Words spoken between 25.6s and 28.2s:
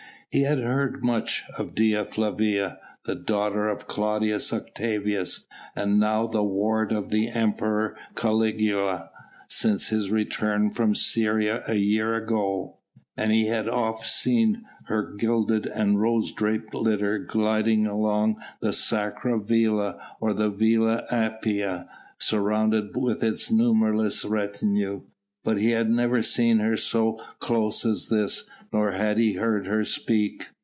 had never seen her so close as